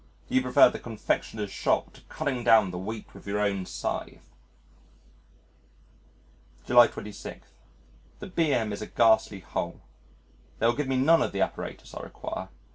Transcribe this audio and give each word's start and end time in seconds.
You 0.29 0.41
prefer 0.41 0.67
the 0.67 0.79
confectioner's 0.79 1.51
shop 1.51 1.93
to 1.93 2.01
cutting 2.09 2.43
down 2.43 2.71
the 2.71 2.77
wheat 2.79 3.05
with 3.13 3.27
your 3.27 3.39
own 3.39 3.67
scythe." 3.67 4.31
July 6.65 6.87
26. 6.87 7.47
The 8.17 8.25
B.M. 8.25 8.73
is 8.73 8.81
a 8.81 8.87
ghastly 8.87 9.41
hole. 9.41 9.79
They 10.57 10.65
will 10.65 10.73
give 10.73 10.87
me 10.87 10.97
none 10.97 11.21
of 11.21 11.33
the 11.33 11.41
apparatus 11.41 11.93
I 11.93 12.01
require. 12.01 12.47